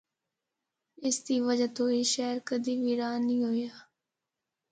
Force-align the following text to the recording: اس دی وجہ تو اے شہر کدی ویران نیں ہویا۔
اس 1.05 1.15
دی 1.25 1.35
وجہ 1.47 1.67
تو 1.75 1.83
اے 1.93 2.01
شہر 2.13 2.35
کدی 2.47 2.73
ویران 2.83 3.19
نیں 3.27 3.41
ہویا۔ 3.45 3.73